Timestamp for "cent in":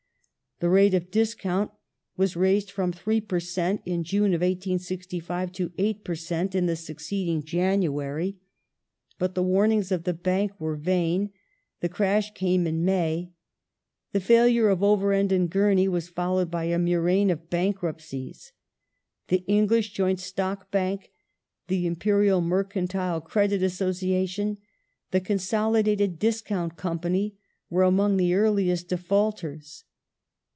3.39-4.03, 6.13-6.67